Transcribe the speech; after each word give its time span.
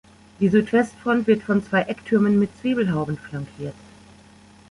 Die 0.39 0.49
Südwestfront 0.49 1.27
wird 1.27 1.43
von 1.43 1.63
zwei 1.63 1.81
Ecktürmen 1.83 2.39
mit 2.39 2.49
Zwiebelhauben 2.59 3.19
flankiert. 3.19 3.75